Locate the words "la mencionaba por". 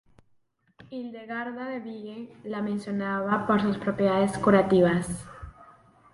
2.43-3.61